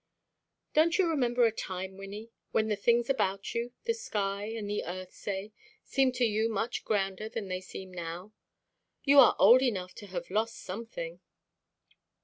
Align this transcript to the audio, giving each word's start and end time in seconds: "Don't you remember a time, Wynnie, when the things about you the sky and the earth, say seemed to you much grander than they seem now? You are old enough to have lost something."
"Don't 0.73 0.97
you 0.97 1.07
remember 1.07 1.45
a 1.45 1.51
time, 1.51 1.95
Wynnie, 1.95 2.31
when 2.51 2.69
the 2.69 2.75
things 2.75 3.07
about 3.07 3.53
you 3.53 3.71
the 3.83 3.93
sky 3.93 4.45
and 4.45 4.67
the 4.67 4.83
earth, 4.83 5.11
say 5.13 5.51
seemed 5.83 6.15
to 6.15 6.25
you 6.25 6.49
much 6.49 6.83
grander 6.83 7.29
than 7.29 7.49
they 7.49 7.61
seem 7.61 7.91
now? 7.93 8.33
You 9.03 9.19
are 9.19 9.35
old 9.37 9.61
enough 9.61 9.93
to 10.01 10.07
have 10.07 10.31
lost 10.31 10.57
something." 10.57 11.19